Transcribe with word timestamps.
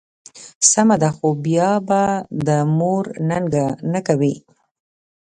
سمه 0.71 0.95
ده، 1.01 1.09
خو 1.17 1.29
بیا 1.45 1.71
به 1.87 2.01
د 2.47 2.49
مور 2.77 3.05
ننګه 3.29 3.65
نه 3.93 3.99
کوې. 4.07 4.35